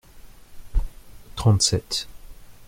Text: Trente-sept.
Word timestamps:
Trente-sept. 1.35 2.07